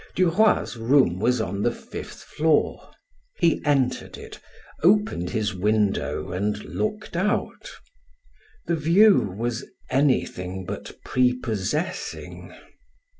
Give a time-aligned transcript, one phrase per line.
[0.15, 2.89] Duroy's room was on the fifth floor.
[3.37, 4.39] He entered it,
[4.81, 7.69] opened his window, and looked out:
[8.65, 12.51] the view was anything but prepossessing.